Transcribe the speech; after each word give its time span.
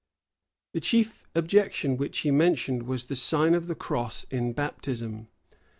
The 0.73 0.79
chief 0.79 1.27
objection 1.35 1.95
which 1.95 2.17
he 2.21 2.31
mentioned, 2.31 2.87
was 2.87 3.05
the 3.05 3.15
sign 3.15 3.53
of 3.53 3.67
the 3.67 3.75
cross 3.75 4.23
in 4.31 4.51
baptism. 4.51 5.27